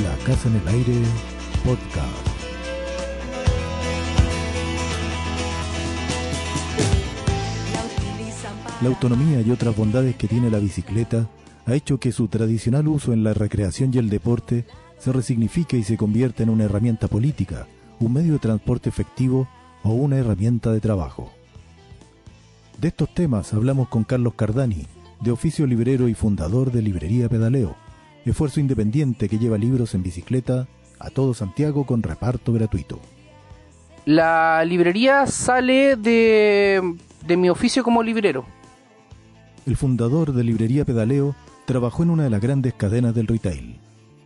[0.00, 1.02] La Casa en el Aire
[1.62, 2.08] Podcast.
[8.80, 11.28] La autonomía y otras bondades que tiene la bicicleta
[11.66, 14.64] ha hecho que su tradicional uso en la recreación y el deporte
[14.98, 17.66] se resignifique y se convierta en una herramienta política,
[18.00, 19.46] un medio de transporte efectivo
[19.82, 21.30] o una herramienta de trabajo.
[22.80, 24.86] De estos temas hablamos con Carlos Cardani,
[25.20, 27.76] de oficio librero y fundador de Librería Pedaleo,
[28.30, 30.68] esfuerzo independiente que lleva libros en bicicleta
[30.98, 33.00] a todo Santiago con reparto gratuito.
[34.04, 38.44] La librería sale de, de mi oficio como librero.
[39.66, 41.36] El fundador de Librería Pedaleo
[41.66, 43.78] trabajó en una de las grandes cadenas del retail,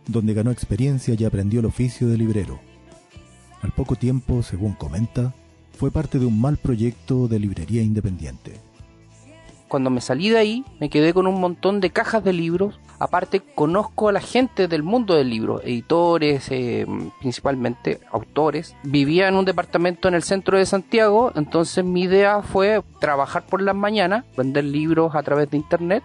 [0.07, 2.59] donde ganó experiencia y aprendió el oficio de librero.
[3.61, 5.33] Al poco tiempo, según comenta,
[5.77, 8.59] fue parte de un mal proyecto de librería independiente.
[9.67, 12.79] Cuando me salí de ahí, me quedé con un montón de cajas de libros.
[12.99, 16.85] Aparte, conozco a la gente del mundo del libro, editores, eh,
[17.19, 18.75] principalmente autores.
[18.83, 23.61] Vivía en un departamento en el centro de Santiago, entonces mi idea fue trabajar por
[23.61, 26.03] las mañanas, vender libros a través de internet.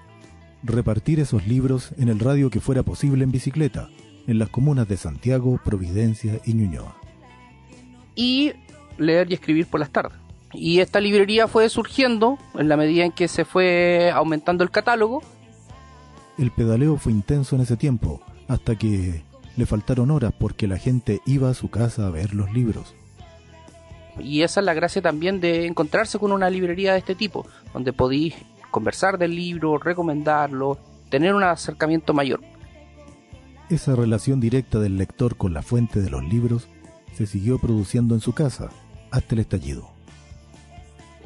[0.65, 3.89] Repartir esos libros en el radio que fuera posible en bicicleta,
[4.27, 6.97] en las comunas de Santiago, Providencia y Ñuñoa.
[8.15, 8.53] Y
[8.99, 10.22] leer y escribir por las tardes.
[10.55, 15.23] Y esta librería fue surgiendo en la medida en que se fue aumentando el catálogo.
[16.39, 19.23] El pedaleo fue intenso en ese tiempo, hasta que
[19.57, 22.95] le faltaron horas porque la gente iba a su casa a ver los libros.
[24.19, 27.93] Y esa es la gracia también de encontrarse con una librería de este tipo, donde
[27.93, 28.35] podéis
[28.71, 32.41] conversar del libro, recomendarlo, tener un acercamiento mayor.
[33.71, 36.69] Esa relación directa del lector con la fuente de los libros
[37.15, 38.71] se siguió produciendo en su casa
[39.11, 39.92] hasta el estallido.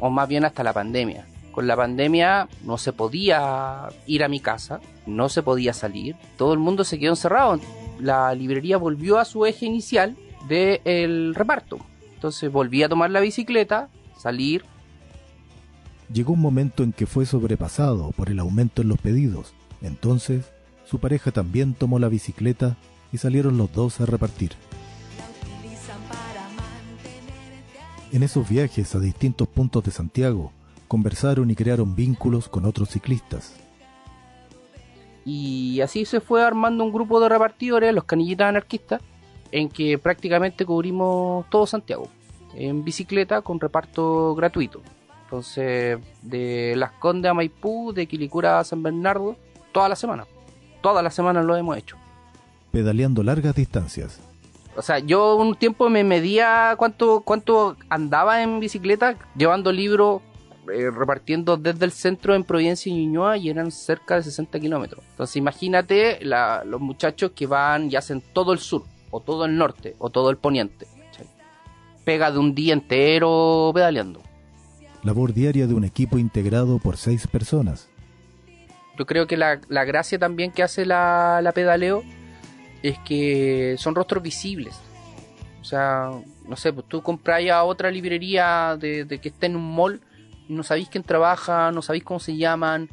[0.01, 1.27] O más bien hasta la pandemia.
[1.53, 6.53] Con la pandemia no se podía ir a mi casa, no se podía salir, todo
[6.53, 7.59] el mundo se quedó encerrado.
[7.99, 10.17] La librería volvió a su eje inicial
[10.49, 11.79] del reparto.
[12.15, 13.89] Entonces volví a tomar la bicicleta,
[14.19, 14.65] salir.
[16.13, 19.55] Llegó un momento en que fue sobrepasado por el aumento en los pedidos.
[19.81, 20.53] Entonces,
[20.85, 22.77] su pareja también tomó la bicicleta
[23.13, 24.53] y salieron los dos a repartir.
[28.17, 30.51] En esos viajes a distintos puntos de Santiago,
[30.89, 33.55] conversaron y crearon vínculos con otros ciclistas.
[35.27, 39.03] Y así se fue armando un grupo de repartidores, los canillitas anarquistas,
[39.53, 42.09] en que prácticamente cubrimos todo Santiago,
[42.55, 44.81] en bicicleta con reparto gratuito.
[45.25, 49.37] Entonces, de Las Condes a Maipú, de Quilicura a San Bernardo,
[49.73, 50.25] toda la semana.
[50.81, 51.99] Todas las semanas lo hemos hecho.
[52.73, 54.26] Pedaleando largas distancias.
[54.77, 60.21] O sea, yo un tiempo me medía cuánto, cuánto andaba en bicicleta, llevando libros,
[60.73, 65.03] eh, repartiendo desde el centro en Providencia y Ñuñoa y eran cerca de 60 kilómetros.
[65.11, 69.57] Entonces imagínate la, los muchachos que van y hacen todo el sur, o todo el
[69.57, 70.87] norte, o todo el poniente.
[71.07, 71.27] ¿cachai?
[72.05, 74.21] Pega de un día entero pedaleando.
[75.05, 77.89] Labor diaria de un equipo integrado por seis personas.
[78.99, 82.03] Yo creo que la, la gracia también que hace la, la pedaleo
[82.83, 84.79] es que son rostros visibles.
[85.61, 86.11] O sea,
[86.49, 90.01] no sé, pues tú compras a otra librería de, de que esté en un mall
[90.49, 92.89] y no sabéis quién trabaja, no sabéis cómo se llaman.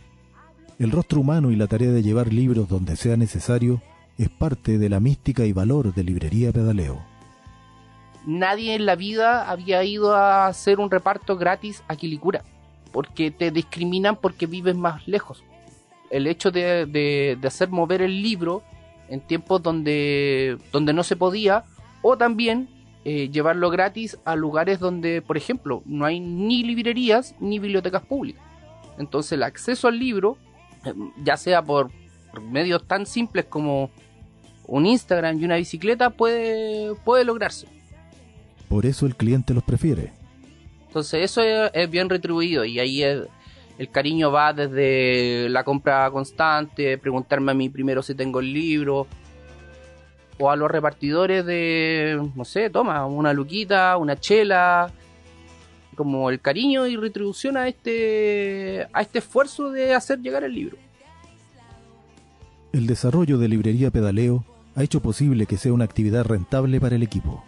[0.79, 3.81] El rostro humano y la tarea de llevar libros donde sea necesario
[4.17, 7.03] es parte de la mística y valor de Librería Pedaleo.
[8.25, 12.43] Nadie en la vida había ido a hacer un reparto gratis a Quilicura,
[12.91, 15.43] porque te discriminan porque vives más lejos.
[16.09, 18.63] El hecho de, de, de hacer mover el libro
[19.13, 21.66] en tiempos donde, donde no se podía,
[22.01, 22.68] o también
[23.06, 28.41] eh, llevarlo gratis a lugares donde, por ejemplo, no hay ni librerías ni bibliotecas públicas.
[28.97, 30.35] Entonces el acceso al libro,
[30.84, 31.91] eh, ya sea por,
[32.31, 33.91] por, medios tan simples como
[34.66, 37.68] un Instagram y una bicicleta, puede, puede lograrse.
[38.68, 40.12] Por eso el cliente los prefiere.
[40.88, 43.28] Entonces eso es, es bien retribuido y ahí es,
[43.78, 49.08] el cariño va desde la compra constante, preguntarme a mí primero si tengo el libro,
[50.40, 54.91] o a los repartidores de, no sé, toma, una luquita, una chela,
[55.96, 60.78] como el cariño y retribución a este, a este esfuerzo de hacer llegar el libro.
[62.72, 64.43] El desarrollo de Librería Pedaleo
[64.75, 67.43] ha hecho posible que sea una actividad rentable para el equipo.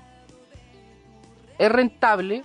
[1.58, 2.44] Es rentable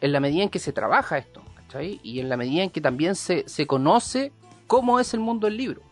[0.00, 1.43] en la medida en que se trabaja esto.
[1.82, 4.32] Y en la medida en que también se, se conoce
[4.66, 5.82] cómo es el mundo del libro.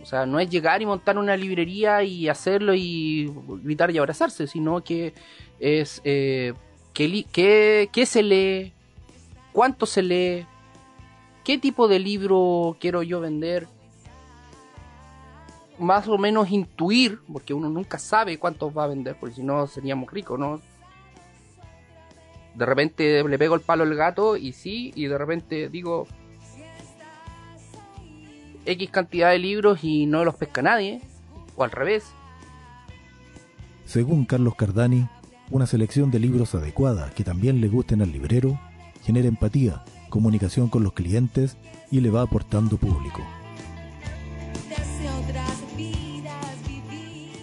[0.00, 3.30] O sea, no es llegar y montar una librería y hacerlo y
[3.62, 5.12] gritar y abrazarse, sino que
[5.58, 6.54] es eh,
[6.94, 8.72] qué, qué, qué se lee,
[9.52, 10.46] cuánto se lee,
[11.44, 13.66] qué tipo de libro quiero yo vender.
[15.78, 19.66] más o menos intuir, porque uno nunca sabe cuántos va a vender, porque si no
[19.66, 20.60] seríamos ricos, ¿no?
[22.58, 26.08] De repente le pego el palo al gato y sí, y de repente digo
[28.66, 31.00] X cantidad de libros y no los pesca nadie,
[31.54, 32.04] o al revés.
[33.84, 35.06] Según Carlos Cardani,
[35.50, 38.58] una selección de libros adecuada que también le gusten al librero
[39.04, 41.56] genera empatía, comunicación con los clientes
[41.92, 43.22] y le va aportando público.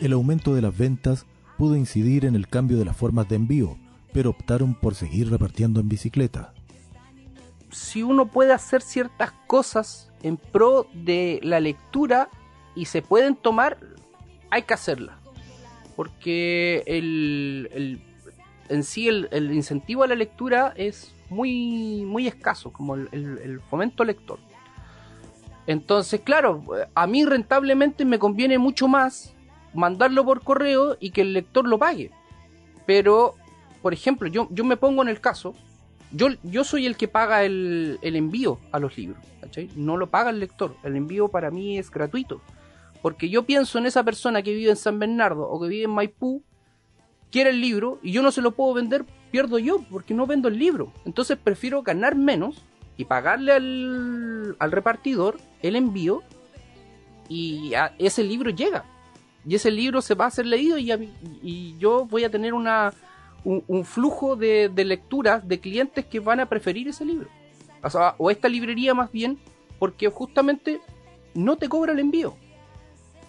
[0.01, 1.25] El aumento de las ventas
[1.57, 3.77] pudo incidir en el cambio de las formas de envío,
[4.15, 6.53] pero optaron por seguir repartiendo en bicicleta.
[7.69, 12.29] Si uno puede hacer ciertas cosas en pro de la lectura
[12.75, 13.77] y se pueden tomar,
[14.51, 15.17] hay que hacerlas.
[15.97, 17.99] Porque el,
[18.69, 24.05] en sí el, incentivo a la lectura es muy, muy escaso, como el, el fomento
[24.05, 24.39] lector.
[25.67, 26.63] Entonces, claro,
[26.93, 29.35] a mí rentablemente me conviene mucho más
[29.73, 32.11] mandarlo por correo y que el lector lo pague.
[32.85, 33.35] Pero,
[33.85, 35.53] por ejemplo, yo, yo me pongo en el caso,
[36.11, 39.23] yo, yo soy el que paga el, envío a los libros,
[39.75, 42.41] No lo paga el lector, el envío para mí es gratuito.
[43.03, 45.91] Porque yo pienso en esa persona que vive en San Bernardo o que vive en
[45.91, 46.41] Maipú,
[47.29, 50.47] quiere el libro y yo no se lo puedo vender, pierdo yo porque no vendo
[50.47, 50.91] el libro.
[51.05, 52.63] Entonces prefiero ganar menos
[52.97, 56.23] y pagarle al, al repartidor el envío
[57.29, 58.83] y ese libro llega
[59.47, 62.93] y ese libro se va a ser leído y, yo voy a tener una,
[63.45, 67.29] un, flujo de, lecturas de clientes que van a preferir ese libro.
[68.17, 69.37] O, esta librería más bien,
[69.79, 70.81] porque justamente
[71.35, 72.35] no te cobra el envío.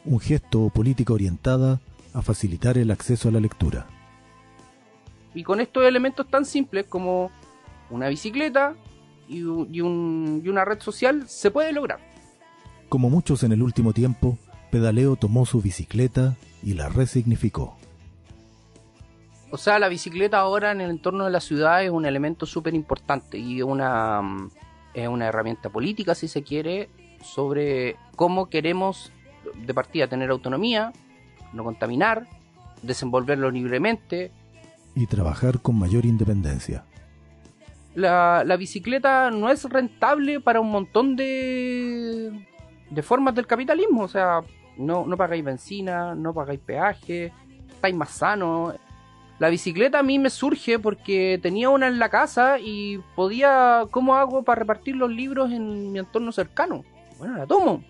[0.04, 1.80] Un gesto política orientada
[2.14, 3.86] a facilitar el acceso a la lectura.
[5.34, 7.30] Y con estos elementos tan simples como
[7.90, 8.74] una bicicleta
[9.28, 12.00] y, y una red social se puede lograr.
[12.88, 14.38] Como muchos en el último tiempo,
[14.70, 17.76] Pedaleo tomó su bicicleta y la resignificó.
[19.50, 22.74] O sea, la bicicleta ahora en el entorno de la ciudad es un elemento súper
[22.74, 24.50] importante y una, mm,
[24.94, 26.88] es una herramienta política, si se quiere,
[27.22, 29.12] sobre cómo queremos
[29.54, 30.92] de partida tener autonomía,
[31.52, 32.26] no contaminar,
[32.82, 34.32] desenvolverlo libremente.
[34.94, 36.84] Y trabajar con mayor independencia.
[37.94, 42.46] La, la bicicleta no es rentable para un montón de,
[42.90, 44.02] de formas del capitalismo.
[44.02, 44.42] O sea,
[44.76, 47.32] no, no pagáis benzina, no pagáis peaje,
[47.68, 48.74] estáis más sanos.
[49.38, 54.14] La bicicleta a mí me surge porque tenía una en la casa y podía, ¿cómo
[54.14, 56.84] hago para repartir los libros en mi entorno cercano?
[57.18, 57.82] Bueno, la tomo.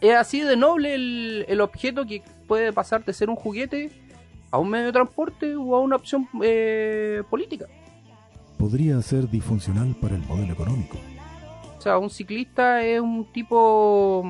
[0.00, 3.90] Es así de noble el, objeto que puede pasar de ser un juguete
[4.50, 7.66] a un medio de transporte o a una opción eh, política.
[8.58, 10.96] Podría ser disfuncional para el modelo económico.
[11.78, 14.24] O sea, un ciclista es un tipo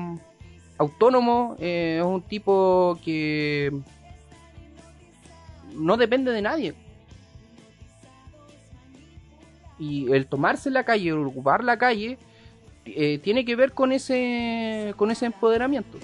[0.77, 3.71] autónomo, eh, es un tipo que
[5.75, 6.73] no depende de nadie.
[9.79, 12.17] Y el tomarse la calle, el ocupar la calle,
[12.85, 15.97] eh, tiene que ver con ese, con ese empoderamiento.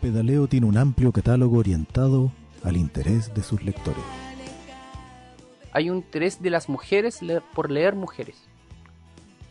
[0.00, 2.30] Pedaleo tiene un amplio catálogo orientado
[2.62, 4.04] al interés de sus lectores.
[5.72, 7.20] Hay un interés de las mujeres
[7.54, 8.36] por leer mujeres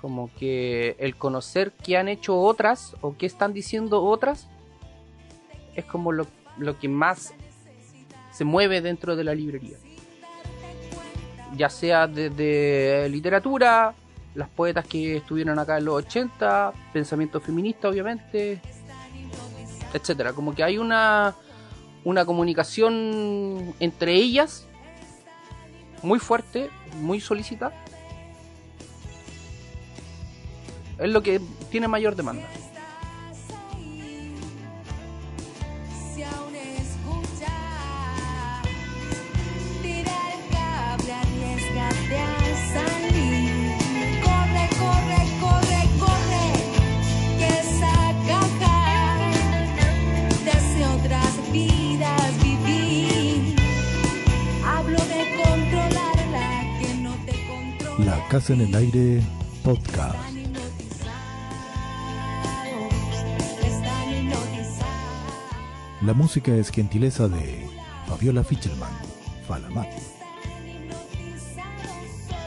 [0.04, 4.50] como que el conocer qué han hecho otras o qué están diciendo otras
[5.78, 6.28] es como lo,
[6.82, 7.34] que más
[8.34, 9.78] se mueve dentro de la librería.
[11.56, 13.94] Ya sea desde literatura,
[14.36, 18.60] las poetas que estuvieron acá en los 80, pensamiento feminista obviamente,
[19.94, 20.34] etcétera.
[20.34, 21.36] Como que hay una,
[22.04, 24.68] una comunicación entre ellas
[26.02, 27.84] muy fuerte, muy solicitada
[31.04, 32.48] es lo que tiene mayor demanda.
[58.34, 59.22] Casa en el Aire
[59.63, 60.18] Podcast.
[66.02, 67.70] La música es gentileza de
[68.08, 68.90] Fabiola Fichelman,
[69.48, 69.88] Falamat.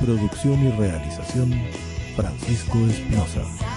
[0.00, 1.54] Producción y realización,
[2.16, 3.75] Francisco Espinosa.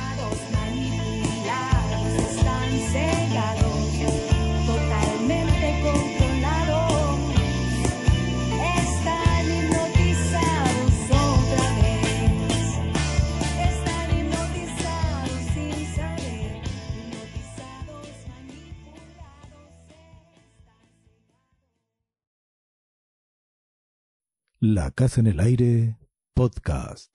[24.79, 25.97] La Casa en el Aire
[26.33, 27.11] Podcast.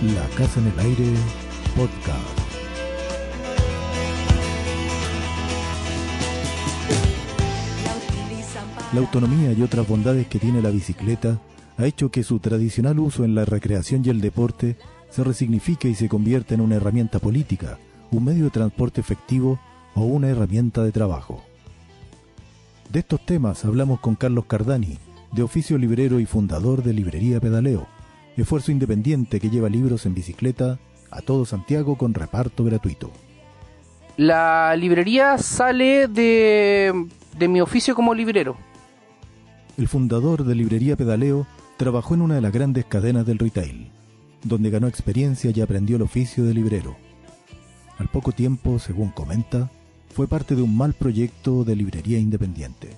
[0.00, 1.12] La Casa en el Aire
[1.74, 2.38] Podcast.
[8.92, 11.40] La autonomía y otras bondades que tiene la bicicleta
[11.78, 14.76] ha hecho que su tradicional uso en la recreación y el deporte
[15.10, 17.78] se resignifique y se convierta en una herramienta política,
[18.10, 19.58] un medio de transporte efectivo
[19.94, 21.42] o una herramienta de trabajo.
[22.90, 24.98] De estos temas hablamos con Carlos Cardani,
[25.32, 27.86] de oficio librero y fundador de Librería Pedaleo,
[28.36, 30.78] esfuerzo independiente que lleva libros en bicicleta
[31.10, 33.10] a todo Santiago con reparto gratuito.
[34.16, 37.06] La librería sale de,
[37.38, 38.56] de mi oficio como librero.
[39.76, 41.46] El fundador de Librería Pedaleo
[41.76, 43.90] trabajó en una de las grandes cadenas del retail,
[44.48, 46.96] donde ganó experiencia y aprendió el oficio de librero.
[47.98, 49.70] Al poco tiempo, según comenta,
[50.10, 52.90] fue parte de un mal proyecto de librería independiente.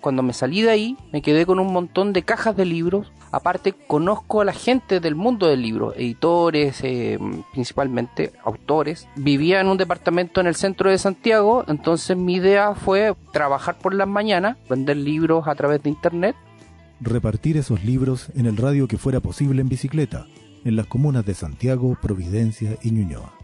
[0.00, 3.12] Cuando me salí de ahí, me quedé con un montón de cajas de libros.
[3.30, 7.18] Aparte, conozco a la gente del mundo del libro, editores, eh,
[7.52, 9.08] principalmente autores.
[9.14, 13.94] Vivía en un departamento en el centro de Santiago, entonces mi idea fue trabajar por
[13.94, 16.34] las mañanas, vender libros a través de internet
[17.02, 20.26] repartir esos libros en el radio que fuera posible en bicicleta,
[20.64, 23.34] en las comunas de Santiago, Providencia y Ñuñoa.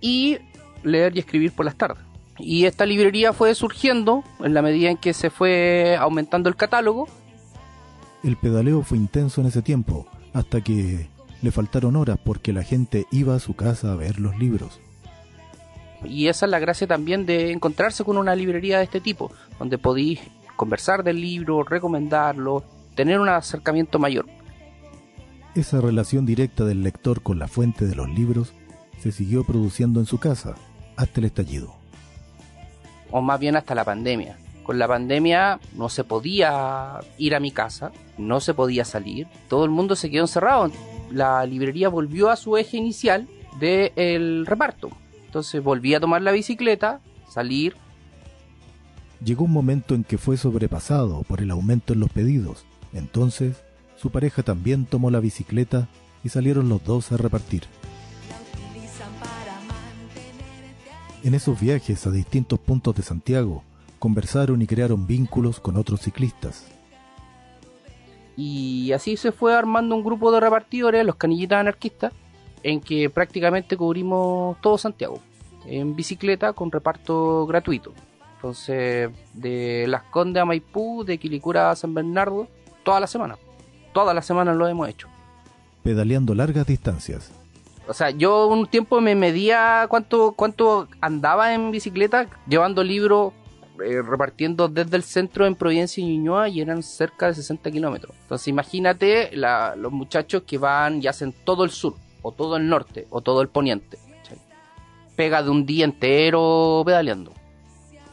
[0.00, 0.38] Y
[0.82, 2.02] leer y escribir por las tardes.
[2.38, 7.08] Y esta librería fue surgiendo en la medida en que se fue aumentando el catálogo.
[8.24, 11.08] El pedaleo fue intenso en ese tiempo, hasta que
[11.42, 14.80] le faltaron horas porque la gente iba a su casa a ver los libros.
[16.04, 19.76] Y esa es la gracia también de encontrarse con una librería de este tipo, donde
[19.76, 20.20] podéis
[20.60, 22.62] conversar del libro, recomendarlo,
[22.94, 24.26] tener un acercamiento mayor.
[25.54, 28.52] Esa relación directa del lector con la fuente de los libros
[28.98, 30.56] se siguió produciendo en su casa
[30.98, 31.74] hasta el estallido.
[33.10, 34.36] O más bien hasta la pandemia.
[34.62, 39.64] Con la pandemia no se podía ir a mi casa, no se podía salir, todo
[39.64, 40.70] el mundo se quedó encerrado.
[41.10, 43.26] La librería volvió a su eje inicial
[43.58, 44.90] del reparto.
[45.24, 47.00] Entonces volví a tomar la bicicleta,
[47.30, 47.76] salir,
[49.24, 52.64] llegó un momento en que fue sobrepasado por el aumento en los pedidos.
[52.92, 53.62] Entonces,
[53.96, 55.88] su pareja también tomó la bicicleta
[56.24, 57.64] y salieron los dos a repartir.
[61.22, 63.62] En esos viajes a distintos puntos de Santiago,
[63.98, 66.66] conversaron y crearon vínculos con otros ciclistas.
[68.36, 72.14] Y así se fue armando un grupo de repartidores, los canillitas anarquistas,
[72.62, 75.20] en que prácticamente cubrimos todo Santiago,
[75.66, 77.92] en bicicleta con reparto gratuito.
[78.40, 82.48] Entonces, de Las Condes a Maipú, de Quilicura a San Bernardo,
[82.82, 83.36] toda la semana.
[83.92, 85.08] Todas las semanas lo hemos hecho.
[85.82, 87.30] Pedaleando largas distancias.
[87.86, 93.34] O sea, yo un tiempo me medía cuánto, cuánto andaba en bicicleta, llevando libros,
[93.84, 98.16] eh, repartiendo desde el centro en Providencia y Ñuñoa, y eran cerca de 60 kilómetros.
[98.22, 103.06] Entonces, imagínate los muchachos que van y hacen todo el sur, o todo el norte,
[103.10, 103.98] o todo el poniente.
[105.14, 107.34] Pega de un día entero pedaleando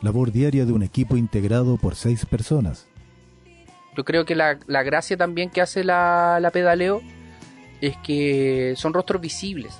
[0.01, 2.87] labor diaria de un equipo integrado por seis personas.
[3.95, 7.01] Yo creo que la, gracia también que hace la, pedaleo
[7.81, 9.73] es que son rostros visibles.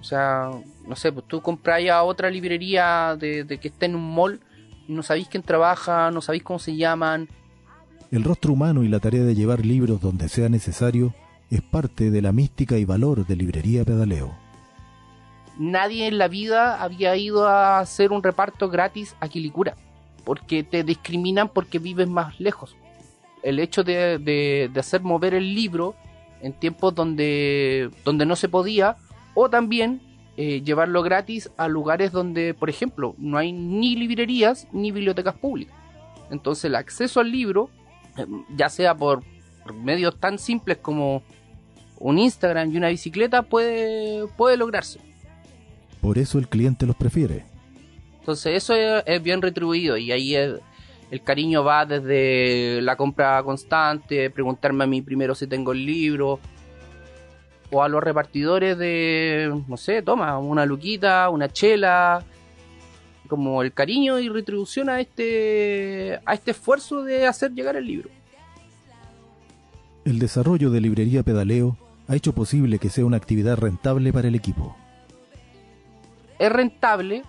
[0.00, 0.50] O sea,
[0.86, 4.40] no sé, pues tú compras a otra librería de, de que esté en un mall
[4.86, 7.28] y no sabéis quién trabaja, no sabéis cómo se llaman.
[8.10, 11.14] El rostro humano y la tarea de llevar libros donde sea necesario
[11.50, 14.47] es parte de la mística y valor de Librería Pedaleo
[15.58, 19.74] nadie en la vida había ido a hacer un reparto gratis a Quilicura,
[20.24, 22.76] porque te discriminan porque vives más lejos.
[23.42, 25.94] El hecho de, hacer mover el libro
[26.40, 28.96] en tiempos donde, donde no se podía,
[29.34, 30.00] o también
[30.36, 35.74] eh, llevarlo gratis a lugares donde, por ejemplo, no hay ni librerías ni bibliotecas públicas.
[36.30, 37.70] Entonces el acceso al libro,
[38.16, 39.22] eh, ya sea por,
[39.62, 41.22] por medios tan simples como
[41.98, 45.00] un Instagram y una bicicleta, puede, puede lograrse.
[46.00, 47.44] Por eso el cliente los prefiere.
[48.20, 50.60] Entonces eso es, bien retribuido y ahí el
[51.24, 56.38] cariño va desde la compra constante, preguntarme a mí primero si tengo el libro,
[57.70, 62.24] o a los repartidores de, no sé, toma, una luquita, una chela,
[63.28, 68.10] como el cariño y retribución a este, a este esfuerzo de hacer llegar el libro.
[70.04, 71.76] El desarrollo de Librería Pedaleo
[72.06, 74.76] ha hecho posible que sea una actividad rentable para el equipo
[76.38, 77.24] es rentable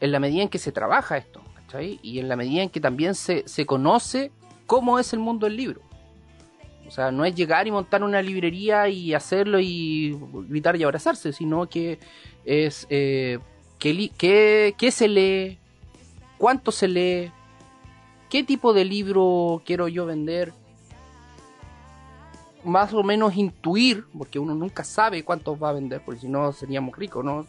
[0.00, 1.98] en la medida en que se trabaja esto, ¿cachai?
[2.02, 4.30] Y en la medida en que también se, se conoce
[4.66, 5.80] cómo es el mundo del libro.
[6.86, 10.16] O sea, no es llegar y montar una librería y hacerlo y
[10.48, 11.98] gritar y abrazarse, sino que
[12.44, 13.38] es eh,
[13.78, 15.58] qué, qué, qué se lee,
[16.38, 17.32] cuánto se lee,
[18.28, 20.52] qué tipo de libro quiero yo vender,
[22.64, 26.52] más o menos intuir, porque uno nunca sabe cuántos va a vender, porque si no
[26.52, 27.46] seríamos ricos, ¿no?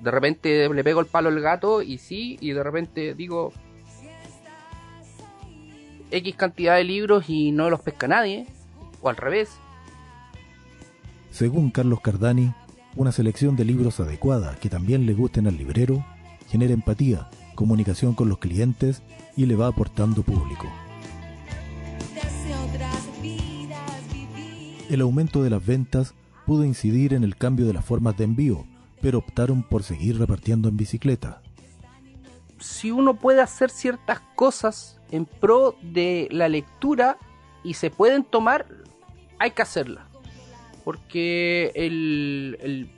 [0.00, 3.52] De repente le pego el palo al gato y sí, y de repente digo
[6.10, 8.46] X cantidad de libros y no los pesca nadie,
[9.00, 9.58] o al revés.
[11.30, 12.52] Según Carlos Cardani,
[12.94, 16.04] una selección de libros adecuada que también le gusten al librero
[16.48, 19.02] genera empatía, comunicación con los clientes
[19.36, 20.66] y le va aportando público.
[24.88, 26.14] El aumento de las ventas
[26.46, 28.64] pudo incidir en el cambio de las formas de envío,
[29.00, 31.42] pero optaron por seguir repartiendo en bicicleta.
[32.58, 37.18] Si uno puede hacer ciertas cosas en pro de la lectura
[37.62, 38.66] y se pueden tomar,
[39.38, 40.04] hay que hacerlas.
[40.84, 42.90] Porque el,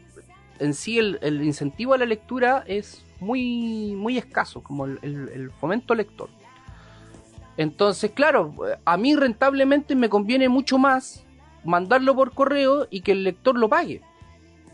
[0.58, 5.94] en sí el, incentivo a la lectura es muy, muy escaso, como el, el fomento
[5.94, 6.28] lector.
[7.56, 11.24] Entonces, claro, a mí rentablemente me conviene mucho más
[11.64, 14.00] mandarlo por correo y que el lector lo pague.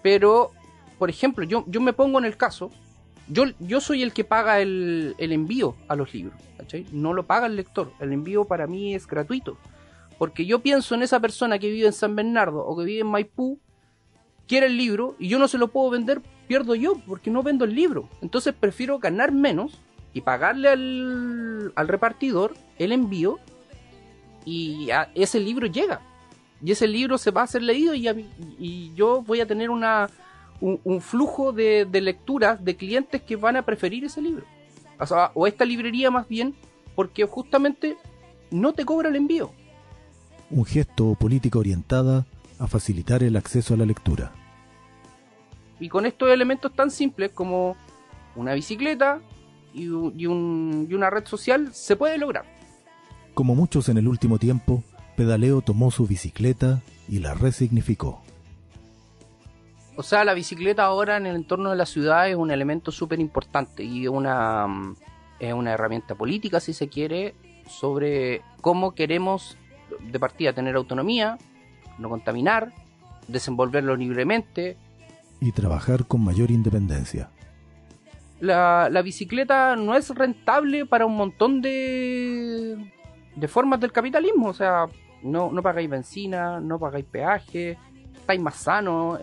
[0.02, 0.52] Pero,
[1.04, 2.70] por ejemplo, yo, yo me pongo en el caso,
[3.28, 6.40] yo, yo soy el que paga el, envío a los libros,
[6.92, 9.58] No lo paga el lector, el envío para mí es gratuito.
[10.16, 13.08] Porque yo pienso en esa persona que vive en San Bernardo o que vive en
[13.08, 13.58] Maipú,
[14.48, 17.66] quiere el libro y yo no se lo puedo vender, pierdo yo porque no vendo
[17.66, 18.08] el libro.
[18.22, 19.78] Entonces prefiero ganar menos
[20.14, 23.38] y pagarle al, al repartidor el envío
[24.46, 26.00] y ese libro llega
[26.64, 28.08] y ese libro se va a ser leído y,
[28.58, 30.08] y yo voy a tener una,
[30.60, 34.44] un, flujo de, lecturas de clientes que van a preferir ese libro.
[35.34, 36.54] O, esta librería más bien,
[36.94, 37.96] porque justamente
[38.50, 39.50] no te cobra el envío.
[40.50, 42.26] Un gesto política orientada
[42.58, 44.32] a facilitar el acceso a la lectura.
[45.80, 47.76] Y con estos elementos tan simples como
[48.36, 49.20] una bicicleta
[49.74, 52.44] y, y, un, y una red social se puede lograr.
[53.34, 54.84] Como muchos en el último tiempo,
[55.16, 58.23] Pedaleo tomó su bicicleta y la resignificó.
[59.96, 63.20] O sea, la bicicleta ahora en el entorno de la ciudad es un elemento súper
[63.20, 64.96] importante y una, mm,
[65.38, 67.34] es una herramienta política, si se quiere,
[67.68, 69.56] sobre cómo queremos
[70.00, 71.38] de partida tener autonomía,
[71.98, 72.72] no contaminar,
[73.28, 74.76] desenvolverlo libremente.
[75.40, 77.30] Y trabajar con mayor independencia.
[78.40, 82.92] La, la bicicleta no es rentable para un montón de,
[83.36, 84.48] de formas del capitalismo.
[84.48, 84.86] O sea,
[85.22, 87.78] no, no pagáis benzina, no pagáis peaje,
[88.14, 89.20] estáis más sanos.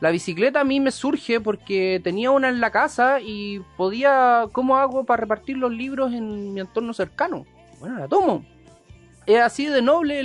[0.00, 4.78] La bicicleta a mí me surge porque tenía una en la casa y podía, ¿cómo
[4.78, 7.44] hago para repartir los libros en mi entorno cercano?
[7.78, 8.42] Bueno, la tomo.
[9.26, 10.20] Es así de noble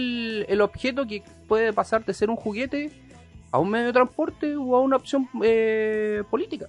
[0.48, 2.90] el, objeto que puede pasar de ser un juguete
[3.52, 6.68] a un medio de transporte o a una opción eh, política.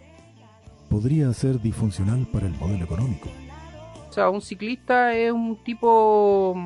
[0.88, 3.28] Podría ser disfuncional para el modelo económico.
[4.08, 6.56] O sea, un ciclista es un tipo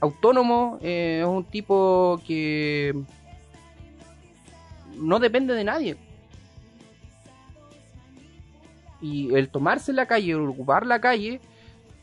[0.00, 2.94] autónomo, eh, es un tipo que
[4.98, 5.96] no depende de nadie.
[9.00, 11.40] Y el tomarse la calle, el ocupar la calle,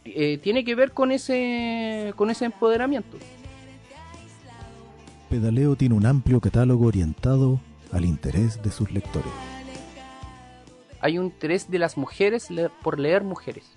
[0.05, 3.17] eh, tiene que ver con ese, con ese empoderamiento.
[5.29, 7.59] Pedaleo tiene un amplio catálogo orientado
[7.91, 9.31] al interés de sus lectores.
[11.01, 12.47] Hay un interés de las mujeres
[12.81, 13.75] por leer mujeres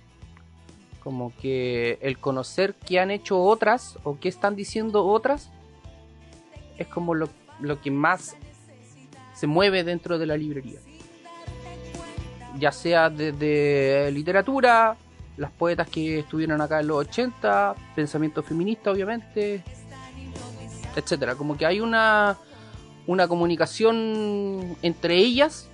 [1.09, 5.50] como que el conocer qué han hecho otras o qué están diciendo otras
[6.76, 7.31] es como lo,
[7.83, 8.37] que más
[9.38, 10.81] se mueve dentro de la librería.
[12.59, 14.96] Ya sea desde literatura,
[15.37, 19.62] las poetas que estuvieron acá en los 80, pensamiento feminista obviamente,
[20.96, 21.37] etcétera.
[21.37, 22.37] Como que hay una,
[23.07, 25.68] una comunicación entre ellas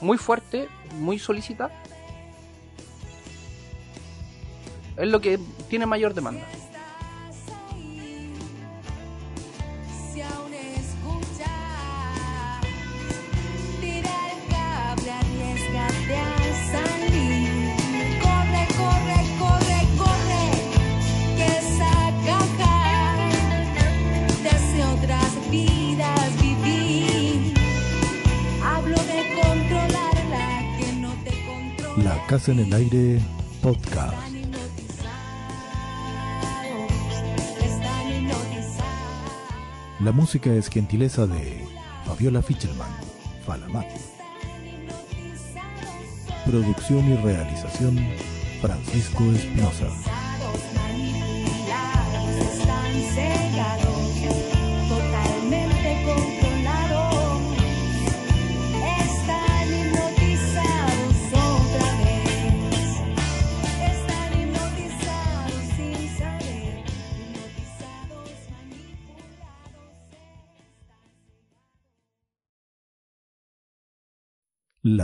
[0.00, 0.68] muy fuerte,
[0.98, 1.70] muy solicitada
[4.96, 6.44] es lo que tiene mayor demanda.
[32.34, 33.20] En el Aire
[33.62, 34.12] Podcast.
[40.00, 41.64] La música es gentileza de
[42.04, 42.90] Fabiola Fichelman,
[43.46, 43.86] Falamat.
[46.44, 48.04] Producción y realización,
[48.60, 50.13] Francisco Espinosa.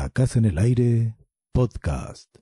[0.01, 1.15] La Casa en el Aire
[1.53, 2.35] Podcast.